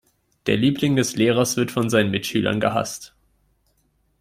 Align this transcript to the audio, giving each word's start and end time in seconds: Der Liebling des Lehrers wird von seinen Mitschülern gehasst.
Der 0.47 0.57
Liebling 0.57 0.95
des 0.95 1.15
Lehrers 1.15 1.57
wird 1.57 1.69
von 1.69 1.91
seinen 1.91 2.09
Mitschülern 2.09 2.59
gehasst. 2.59 3.13